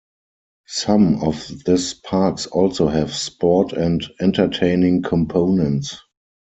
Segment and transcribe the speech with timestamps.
[0.65, 5.95] Some of this parks also have sport and entertaining components.